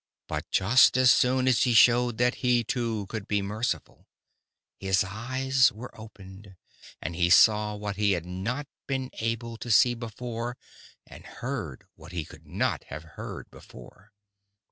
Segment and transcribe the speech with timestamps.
[0.27, 4.07] "But just as soon as he showed that he, too, could be merciful,
[4.79, 6.55] his eyes were opened,
[7.03, 10.57] and he saw what he had not been able to see before
[11.05, 14.11] and heard what he could not have heard before.